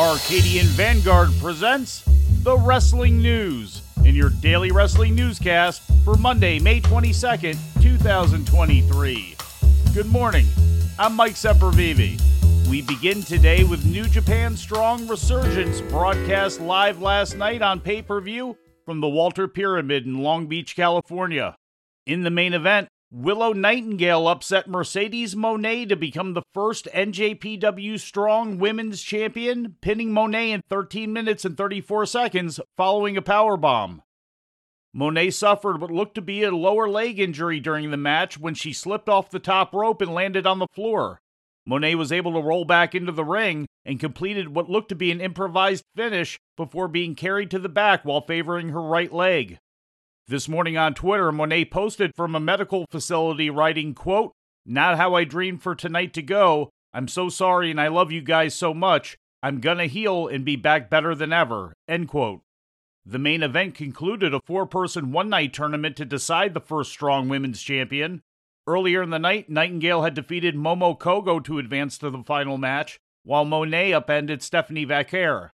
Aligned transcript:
Arcadian 0.00 0.64
Vanguard 0.64 1.28
presents 1.42 2.02
the 2.42 2.56
Wrestling 2.56 3.20
News 3.20 3.82
in 4.02 4.14
your 4.14 4.30
daily 4.30 4.72
wrestling 4.72 5.14
newscast 5.14 5.82
for 6.06 6.14
Monday, 6.14 6.58
May 6.58 6.80
22nd, 6.80 7.58
2023. 7.82 9.36
Good 9.92 10.06
morning. 10.06 10.46
I'm 10.98 11.14
Mike 11.14 11.34
Sempervive. 11.34 12.18
We 12.70 12.80
begin 12.80 13.22
today 13.22 13.62
with 13.62 13.84
New 13.84 14.04
Japan 14.04 14.56
Strong 14.56 15.06
Resurgence 15.06 15.82
broadcast 15.82 16.62
live 16.62 17.02
last 17.02 17.36
night 17.36 17.60
on 17.60 17.78
pay 17.78 18.00
per 18.00 18.22
view 18.22 18.56
from 18.86 19.02
the 19.02 19.08
Walter 19.08 19.48
Pyramid 19.48 20.06
in 20.06 20.22
Long 20.22 20.46
Beach, 20.46 20.74
California. 20.74 21.54
In 22.06 22.22
the 22.22 22.30
main 22.30 22.54
event, 22.54 22.88
Willow 23.12 23.52
Nightingale 23.52 24.28
upset 24.28 24.68
Mercedes 24.68 25.34
Moné 25.34 25.88
to 25.88 25.96
become 25.96 26.34
the 26.34 26.44
first 26.54 26.86
NJPW 26.94 27.98
Strong 27.98 28.58
Women's 28.58 29.02
Champion, 29.02 29.74
pinning 29.80 30.10
Moné 30.10 30.50
in 30.50 30.62
13 30.70 31.12
minutes 31.12 31.44
and 31.44 31.56
34 31.56 32.06
seconds 32.06 32.60
following 32.76 33.16
a 33.16 33.22
powerbomb. 33.22 34.02
Moné 34.96 35.32
suffered 35.32 35.80
what 35.80 35.90
looked 35.90 36.14
to 36.14 36.22
be 36.22 36.44
a 36.44 36.52
lower 36.52 36.88
leg 36.88 37.18
injury 37.18 37.58
during 37.58 37.90
the 37.90 37.96
match 37.96 38.38
when 38.38 38.54
she 38.54 38.72
slipped 38.72 39.08
off 39.08 39.28
the 39.28 39.40
top 39.40 39.74
rope 39.74 40.00
and 40.00 40.14
landed 40.14 40.46
on 40.46 40.60
the 40.60 40.68
floor. 40.72 41.20
Moné 41.68 41.96
was 41.96 42.12
able 42.12 42.34
to 42.34 42.40
roll 42.40 42.64
back 42.64 42.94
into 42.94 43.10
the 43.10 43.24
ring 43.24 43.66
and 43.84 43.98
completed 43.98 44.54
what 44.54 44.70
looked 44.70 44.90
to 44.90 44.94
be 44.94 45.10
an 45.10 45.20
improvised 45.20 45.82
finish 45.96 46.38
before 46.56 46.86
being 46.86 47.16
carried 47.16 47.50
to 47.50 47.58
the 47.58 47.68
back 47.68 48.04
while 48.04 48.20
favoring 48.20 48.68
her 48.68 48.80
right 48.80 49.12
leg. 49.12 49.58
This 50.30 50.48
morning 50.48 50.76
on 50.76 50.94
Twitter, 50.94 51.32
Moné 51.32 51.68
posted 51.68 52.14
from 52.14 52.36
a 52.36 52.38
medical 52.38 52.86
facility 52.88 53.50
writing, 53.50 53.94
quote, 53.94 54.32
Not 54.64 54.96
how 54.96 55.16
I 55.16 55.24
dreamed 55.24 55.60
for 55.60 55.74
tonight 55.74 56.14
to 56.14 56.22
go. 56.22 56.70
I'm 56.94 57.08
so 57.08 57.28
sorry 57.28 57.68
and 57.68 57.80
I 57.80 57.88
love 57.88 58.12
you 58.12 58.20
guys 58.20 58.54
so 58.54 58.72
much. 58.72 59.16
I'm 59.42 59.58
gonna 59.58 59.86
heal 59.86 60.28
and 60.28 60.44
be 60.44 60.54
back 60.54 60.88
better 60.88 61.16
than 61.16 61.32
ever. 61.32 61.72
End 61.88 62.06
quote. 62.06 62.42
The 63.04 63.18
main 63.18 63.42
event 63.42 63.74
concluded 63.74 64.32
a 64.32 64.40
four 64.46 64.66
person 64.66 65.10
one 65.10 65.30
night 65.30 65.52
tournament 65.52 65.96
to 65.96 66.04
decide 66.04 66.54
the 66.54 66.60
first 66.60 66.92
strong 66.92 67.28
women's 67.28 67.60
champion. 67.60 68.22
Earlier 68.68 69.02
in 69.02 69.10
the 69.10 69.18
night, 69.18 69.50
Nightingale 69.50 70.02
had 70.02 70.14
defeated 70.14 70.54
Momo 70.54 70.96
Kohgo 70.96 71.42
to 71.42 71.58
advance 71.58 71.98
to 71.98 72.08
the 72.08 72.22
final 72.22 72.56
match, 72.56 73.00
while 73.24 73.44
Moné 73.44 73.92
upended 73.92 74.44
Stephanie 74.44 74.86
Vaquer. 74.86 75.50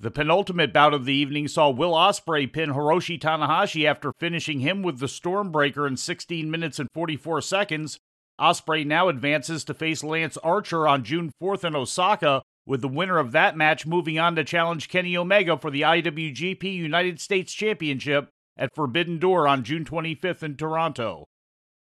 The 0.00 0.12
penultimate 0.12 0.72
bout 0.72 0.94
of 0.94 1.06
the 1.06 1.12
evening 1.12 1.48
saw 1.48 1.70
Will 1.70 1.92
Ospreay 1.92 2.52
pin 2.52 2.70
Hiroshi 2.70 3.18
Tanahashi 3.18 3.84
after 3.84 4.12
finishing 4.12 4.60
him 4.60 4.80
with 4.80 5.00
the 5.00 5.06
Stormbreaker 5.06 5.88
in 5.88 5.96
16 5.96 6.48
minutes 6.48 6.78
and 6.78 6.88
44 6.94 7.40
seconds. 7.40 7.98
Ospreay 8.40 8.86
now 8.86 9.08
advances 9.08 9.64
to 9.64 9.74
face 9.74 10.04
Lance 10.04 10.36
Archer 10.36 10.86
on 10.86 11.02
June 11.02 11.32
4th 11.42 11.64
in 11.64 11.74
Osaka, 11.74 12.42
with 12.64 12.80
the 12.80 12.86
winner 12.86 13.18
of 13.18 13.32
that 13.32 13.56
match 13.56 13.86
moving 13.86 14.20
on 14.20 14.36
to 14.36 14.44
challenge 14.44 14.88
Kenny 14.88 15.16
Omega 15.16 15.58
for 15.58 15.68
the 15.68 15.80
IWGP 15.80 16.62
United 16.62 17.20
States 17.20 17.52
Championship 17.52 18.28
at 18.56 18.76
Forbidden 18.76 19.18
Door 19.18 19.48
on 19.48 19.64
June 19.64 19.84
25th 19.84 20.44
in 20.44 20.56
Toronto. 20.56 21.24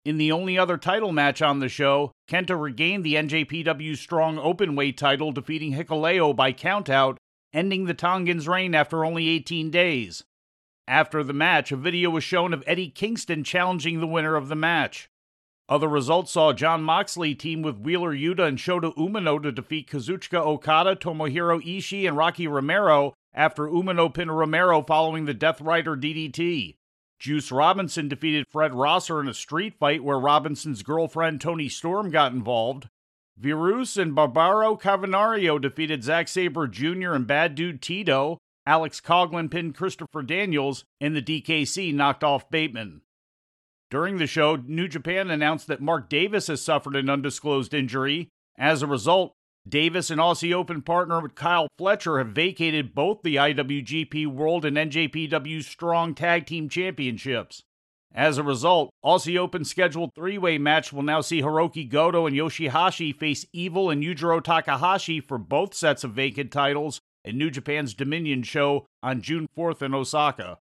In 0.05 0.17
the 0.17 0.31
only 0.31 0.55
other 0.55 0.77
title 0.77 1.13
match 1.13 1.41
on 1.41 1.59
the 1.59 1.69
show, 1.69 2.11
Kenta 2.29 2.61
regained 2.61 3.03
the 3.03 3.15
NJPW 3.15 3.97
Strong 3.97 4.37
Openweight 4.37 4.97
title, 4.97 5.31
defeating 5.31 5.73
Hikuleo 5.73 6.35
by 6.35 6.53
countout 6.53 7.17
ending 7.53 7.85
the 7.85 7.93
Tongans' 7.93 8.47
reign 8.47 8.73
after 8.73 9.05
only 9.05 9.29
18 9.29 9.69
days. 9.69 10.23
After 10.87 11.23
the 11.23 11.33
match, 11.33 11.71
a 11.71 11.77
video 11.77 12.09
was 12.09 12.23
shown 12.23 12.53
of 12.53 12.63
Eddie 12.67 12.89
Kingston 12.89 13.43
challenging 13.43 13.99
the 13.99 14.07
winner 14.07 14.35
of 14.35 14.49
the 14.49 14.55
match. 14.55 15.09
Other 15.69 15.87
results 15.87 16.31
saw 16.31 16.51
Jon 16.51 16.83
Moxley 16.83 17.33
team 17.33 17.61
with 17.61 17.79
Wheeler 17.79 18.13
Yuta 18.13 18.45
and 18.45 18.57
Shota 18.57 18.93
Umino 18.95 19.41
to 19.41 19.51
defeat 19.51 19.89
Kazuchika 19.89 20.45
Okada, 20.45 20.95
Tomohiro 20.95 21.63
Ishii, 21.63 22.05
and 22.05 22.17
Rocky 22.17 22.47
Romero 22.47 23.13
after 23.33 23.63
Umino 23.63 24.13
pinned 24.13 24.37
Romero 24.37 24.81
following 24.81 25.25
the 25.25 25.33
Death 25.33 25.61
Rider 25.61 25.95
DDT. 25.95 26.75
Juice 27.17 27.51
Robinson 27.51 28.09
defeated 28.09 28.45
Fred 28.51 28.73
Rosser 28.73 29.21
in 29.21 29.29
a 29.29 29.33
street 29.33 29.75
fight 29.79 30.03
where 30.03 30.19
Robinson's 30.19 30.83
girlfriend 30.83 31.39
Toni 31.39 31.69
Storm 31.69 32.11
got 32.11 32.33
involved. 32.33 32.89
Virus 33.37 33.97
and 33.97 34.13
Barbaro 34.13 34.75
Cavernario 34.75 35.59
defeated 35.59 36.03
Zack 36.03 36.27
Sabre 36.27 36.67
Jr. 36.67 37.13
and 37.13 37.27
Bad 37.27 37.55
Dude 37.55 37.81
Tito. 37.81 38.37
Alex 38.65 39.01
Coughlin 39.01 39.51
pinned 39.51 39.75
Christopher 39.75 40.21
Daniels, 40.21 40.85
and 41.01 41.15
the 41.15 41.21
DKC 41.21 41.93
knocked 41.93 42.23
off 42.23 42.49
Bateman. 42.49 43.01
During 43.89 44.17
the 44.17 44.27
show, 44.27 44.55
New 44.55 44.87
Japan 44.87 45.29
announced 45.29 45.67
that 45.67 45.81
Mark 45.81 46.09
Davis 46.09 46.47
has 46.47 46.63
suffered 46.63 46.95
an 46.95 47.09
undisclosed 47.09 47.73
injury. 47.73 48.29
As 48.57 48.81
a 48.81 48.87
result, 48.87 49.33
Davis 49.67 50.09
and 50.09 50.19
Aussie 50.19 50.53
Open 50.53 50.81
partner 50.81 51.21
Kyle 51.29 51.67
Fletcher 51.77 52.17
have 52.17 52.29
vacated 52.29 52.95
both 52.95 53.21
the 53.21 53.35
IWGP 53.35 54.27
World 54.27 54.65
and 54.65 54.77
NJPW 54.77 55.63
Strong 55.63 56.15
Tag 56.15 56.45
Team 56.45 56.69
Championships. 56.69 57.63
As 58.15 58.37
a 58.37 58.43
result, 58.43 58.91
Aussie 59.03 59.39
Open 59.39 59.65
scheduled 59.65 60.13
three 60.13 60.37
way 60.37 60.59
match 60.59 60.93
will 60.93 61.01
now 61.01 61.21
see 61.21 61.41
Hiroki 61.41 61.89
Goto 61.89 62.27
and 62.27 62.35
Yoshihashi 62.35 63.15
face 63.15 63.45
Evil 63.51 63.89
and 63.89 64.03
Yujiro 64.03 64.43
Takahashi 64.43 65.19
for 65.19 65.39
both 65.39 65.73
sets 65.73 66.03
of 66.03 66.11
vacant 66.11 66.51
titles 66.51 67.01
in 67.25 67.37
New 67.39 67.49
Japan's 67.49 67.95
Dominion 67.95 68.43
show 68.43 68.85
on 69.01 69.21
June 69.21 69.47
4th 69.57 69.81
in 69.81 69.95
Osaka. 69.95 70.59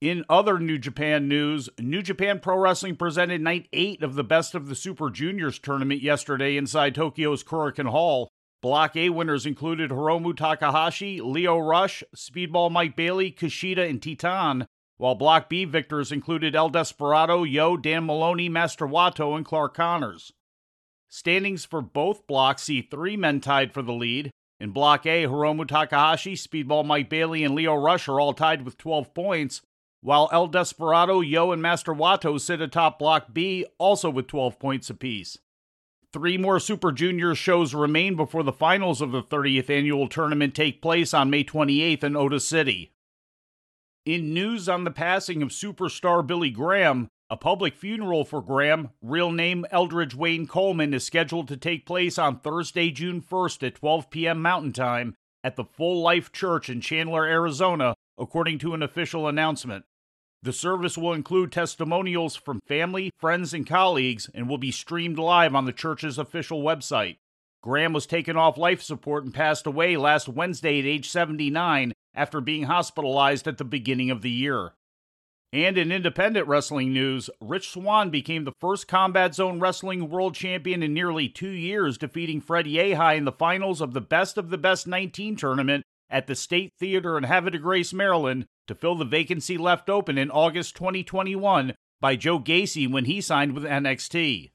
In 0.00 0.24
other 0.28 0.58
New 0.58 0.78
Japan 0.78 1.26
news, 1.26 1.70
New 1.80 2.02
Japan 2.02 2.38
Pro 2.38 2.58
Wrestling 2.58 2.96
presented 2.96 3.40
night 3.40 3.66
8 3.72 4.02
of 4.02 4.14
the 4.14 4.22
Best 4.22 4.54
of 4.54 4.68
the 4.68 4.76
Super 4.76 5.10
Juniors 5.10 5.58
tournament 5.58 6.02
yesterday 6.02 6.56
inside 6.56 6.94
Tokyo's 6.94 7.42
Korakuen 7.42 7.88
Hall. 7.88 8.28
Block 8.60 8.94
A 8.94 9.08
winners 9.08 9.46
included 9.46 9.90
Hiromu 9.90 10.36
Takahashi, 10.36 11.20
Lio 11.20 11.58
Rush, 11.58 12.02
Speedball 12.14 12.70
Mike 12.70 12.94
Bailey, 12.94 13.32
Kushida, 13.32 13.88
and 13.88 14.02
Titan, 14.02 14.66
while 14.98 15.14
Block 15.14 15.48
B 15.48 15.64
victors 15.64 16.12
included 16.12 16.54
El 16.54 16.68
Desperado, 16.68 17.44
Yo, 17.44 17.76
Dan 17.76 18.04
Moloney, 18.04 18.48
Master 18.48 18.86
Wato, 18.86 19.36
and 19.36 19.46
Clark 19.46 19.74
Connors. 19.74 20.32
Standings 21.08 21.64
for 21.64 21.80
both 21.80 22.26
blocks 22.26 22.64
see 22.64 22.82
three 22.82 23.16
men 23.16 23.40
tied 23.40 23.72
for 23.72 23.80
the 23.80 23.92
lead. 23.92 24.30
In 24.60 24.72
Block 24.72 25.06
A, 25.06 25.24
Hiromu 25.24 25.66
Takahashi, 25.66 26.34
Speedball 26.34 26.84
Mike 26.84 27.08
Bailey, 27.08 27.44
and 27.44 27.54
Lio 27.54 27.76
Rush 27.76 28.08
are 28.08 28.20
all 28.20 28.34
tied 28.34 28.64
with 28.64 28.76
12 28.76 29.14
points, 29.14 29.62
while 30.00 30.28
El 30.32 30.48
Desperado, 30.48 31.20
Yo, 31.20 31.52
and 31.52 31.62
Master 31.62 31.94
Wato 31.94 32.38
sit 32.38 32.60
atop 32.60 32.98
Block 32.98 33.32
B, 33.32 33.64
also 33.78 34.10
with 34.10 34.26
12 34.26 34.58
points 34.58 34.90
apiece. 34.90 35.38
Three 36.12 36.36
more 36.36 36.58
Super 36.58 36.90
Junior 36.90 37.34
shows 37.34 37.74
remain 37.74 38.16
before 38.16 38.42
the 38.42 38.52
finals 38.52 39.00
of 39.00 39.12
the 39.12 39.22
30th 39.22 39.70
annual 39.70 40.08
tournament 40.08 40.54
take 40.54 40.82
place 40.82 41.14
on 41.14 41.30
May 41.30 41.44
28th 41.44 42.02
in 42.02 42.16
Ota 42.16 42.40
City. 42.40 42.92
In 44.08 44.32
news 44.32 44.70
on 44.70 44.84
the 44.84 44.90
passing 44.90 45.42
of 45.42 45.50
superstar 45.50 46.26
Billy 46.26 46.50
Graham, 46.50 47.10
a 47.28 47.36
public 47.36 47.76
funeral 47.76 48.24
for 48.24 48.40
Graham, 48.40 48.88
real 49.02 49.30
name 49.30 49.66
Eldridge 49.70 50.14
Wayne 50.14 50.46
Coleman, 50.46 50.94
is 50.94 51.04
scheduled 51.04 51.46
to 51.48 51.58
take 51.58 51.84
place 51.84 52.18
on 52.18 52.38
Thursday, 52.38 52.90
June 52.90 53.20
1st 53.20 53.66
at 53.66 53.74
12 53.74 54.08
p.m. 54.08 54.40
Mountain 54.40 54.72
Time 54.72 55.14
at 55.44 55.56
the 55.56 55.64
Full 55.64 56.00
Life 56.00 56.32
Church 56.32 56.70
in 56.70 56.80
Chandler, 56.80 57.26
Arizona, 57.26 57.94
according 58.16 58.58
to 58.60 58.72
an 58.72 58.82
official 58.82 59.28
announcement. 59.28 59.84
The 60.42 60.54
service 60.54 60.96
will 60.96 61.12
include 61.12 61.52
testimonials 61.52 62.34
from 62.34 62.60
family, 62.66 63.10
friends, 63.18 63.52
and 63.52 63.66
colleagues 63.66 64.30
and 64.32 64.48
will 64.48 64.56
be 64.56 64.72
streamed 64.72 65.18
live 65.18 65.54
on 65.54 65.66
the 65.66 65.72
church's 65.74 66.16
official 66.16 66.62
website. 66.62 67.18
Graham 67.62 67.92
was 67.92 68.06
taken 68.06 68.38
off 68.38 68.56
life 68.56 68.80
support 68.80 69.24
and 69.24 69.34
passed 69.34 69.66
away 69.66 69.98
last 69.98 70.30
Wednesday 70.30 70.78
at 70.78 70.86
age 70.86 71.10
79 71.10 71.92
after 72.18 72.40
being 72.40 72.64
hospitalized 72.64 73.46
at 73.46 73.56
the 73.58 73.64
beginning 73.64 74.10
of 74.10 74.22
the 74.22 74.30
year. 74.30 74.72
And 75.52 75.78
in 75.78 75.90
independent 75.90 76.46
wrestling 76.46 76.92
news, 76.92 77.30
Rich 77.40 77.70
Swann 77.70 78.10
became 78.10 78.44
the 78.44 78.52
first 78.60 78.86
Combat 78.86 79.34
Zone 79.34 79.60
Wrestling 79.60 80.10
World 80.10 80.34
Champion 80.34 80.82
in 80.82 80.92
nearly 80.92 81.28
two 81.28 81.48
years, 81.48 81.96
defeating 81.96 82.42
Fred 82.42 82.66
Yehi 82.66 83.16
in 83.16 83.24
the 83.24 83.32
finals 83.32 83.80
of 83.80 83.94
the 83.94 84.02
Best 84.02 84.36
of 84.36 84.50
the 84.50 84.58
Best 84.58 84.86
19 84.86 85.36
tournament 85.36 85.84
at 86.10 86.26
the 86.26 86.34
State 86.34 86.72
Theater 86.78 87.16
in 87.16 87.24
Havre 87.24 87.52
de 87.52 87.58
Grace, 87.58 87.94
Maryland, 87.94 88.44
to 88.66 88.74
fill 88.74 88.96
the 88.96 89.06
vacancy 89.06 89.56
left 89.56 89.88
open 89.88 90.18
in 90.18 90.30
August 90.30 90.76
2021 90.76 91.74
by 92.00 92.16
Joe 92.16 92.40
Gacy 92.40 92.90
when 92.90 93.06
he 93.06 93.20
signed 93.22 93.52
with 93.54 93.64
NXT. 93.64 94.50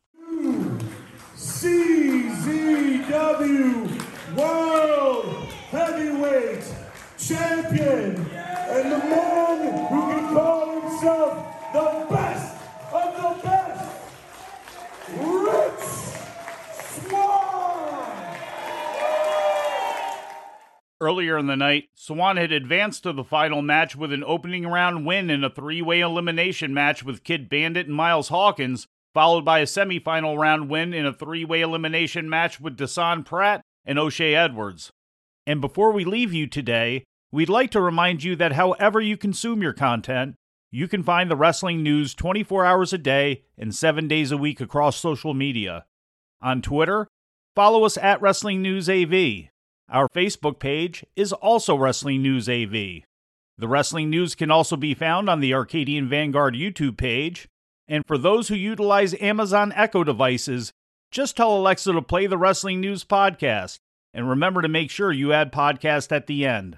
CZW 1.35 1.95
World 4.35 5.47
Heavyweight 5.71 6.82
champion 7.33 8.15
and 8.15 8.91
the 8.91 8.97
man 8.97 9.87
who 9.87 10.01
can 10.01 10.33
call 10.33 10.81
himself 10.81 11.73
the 11.73 12.07
best 12.13 12.55
of 12.93 13.15
the 13.15 13.43
best, 13.43 13.95
Rich 15.17 15.83
Swann. 17.09 18.37
Earlier 21.01 21.37
in 21.37 21.47
the 21.47 21.55
night, 21.55 21.89
Swann 21.95 22.37
had 22.37 22.51
advanced 22.51 23.03
to 23.03 23.13
the 23.13 23.23
final 23.23 23.63
match 23.63 23.95
with 23.95 24.13
an 24.13 24.23
opening 24.23 24.67
round 24.67 25.05
win 25.05 25.31
in 25.31 25.43
a 25.43 25.49
three 25.49 25.81
way 25.81 26.01
elimination 26.01 26.71
match 26.73 27.03
with 27.03 27.23
Kid 27.23 27.49
Bandit 27.49 27.87
and 27.87 27.95
Miles 27.95 28.29
Hawkins, 28.29 28.87
followed 29.13 29.43
by 29.43 29.59
a 29.59 29.65
semifinal 29.65 30.37
round 30.37 30.69
win 30.69 30.93
in 30.93 31.07
a 31.07 31.13
three 31.13 31.45
way 31.45 31.61
elimination 31.61 32.29
match 32.29 32.61
with 32.61 32.77
Desan 32.77 33.25
Pratt 33.25 33.61
and 33.85 33.97
O'Shea 33.97 34.35
Edwards. 34.35 34.91
And 35.45 35.59
before 35.59 35.91
we 35.91 36.05
leave 36.05 36.31
you 36.31 36.47
today, 36.47 37.03
we'd 37.33 37.49
like 37.49 37.71
to 37.71 37.81
remind 37.81 38.23
you 38.23 38.35
that 38.35 38.53
however 38.53 39.01
you 39.01 39.17
consume 39.17 39.63
your 39.63 39.73
content, 39.73 40.35
you 40.71 40.87
can 40.87 41.01
find 41.01 41.29
the 41.29 41.35
wrestling 41.35 41.81
news 41.81 42.13
24 42.13 42.63
hours 42.63 42.93
a 42.93 42.97
day 42.97 43.41
and 43.57 43.73
7 43.73 44.07
days 44.07 44.31
a 44.31 44.37
week 44.37 44.61
across 44.61 44.97
social 44.97 45.33
media. 45.33 45.85
On 46.41 46.61
Twitter, 46.61 47.07
follow 47.55 47.85
us 47.85 47.97
at 47.97 48.21
Wrestling 48.21 48.61
News 48.61 48.87
AV. 48.87 49.49
Our 49.89 50.07
Facebook 50.09 50.59
page 50.59 51.03
is 51.15 51.33
also 51.33 51.75
Wrestling 51.75 52.21
News 52.21 52.47
AV. 52.47 53.03
The 53.57 53.67
wrestling 53.67 54.09
news 54.09 54.35
can 54.35 54.51
also 54.51 54.75
be 54.75 54.93
found 54.93 55.27
on 55.29 55.39
the 55.39 55.53
Arcadian 55.53 56.07
Vanguard 56.07 56.53
YouTube 56.53 56.97
page. 56.97 57.47
And 57.87 58.05
for 58.05 58.17
those 58.17 58.47
who 58.47 58.55
utilize 58.55 59.15
Amazon 59.19 59.73
Echo 59.75 60.03
devices, 60.03 60.71
just 61.11 61.35
tell 61.35 61.55
Alexa 61.55 61.93
to 61.93 62.01
play 62.01 62.27
the 62.27 62.37
Wrestling 62.37 62.79
News 62.79 63.03
podcast. 63.03 63.77
And 64.13 64.29
remember 64.29 64.61
to 64.61 64.67
make 64.67 64.91
sure 64.91 65.11
you 65.11 65.33
add 65.33 65.51
podcast 65.51 66.11
at 66.11 66.27
the 66.27 66.45
end. 66.45 66.77